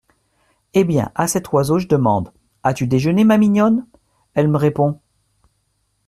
Eh 0.73 0.83
bien, 0.83 1.11
à 1.13 1.27
cet 1.27 1.51
oiseau, 1.53 1.77
J’ 1.77 1.85
demande: 1.85 2.31
"As-tu 2.63 2.87
déjeuné, 2.87 3.23
ma 3.23 3.37
mignonne?" 3.37 3.85
Ell’ 4.35 4.47
me 4.47 4.57
répond… 4.57 4.99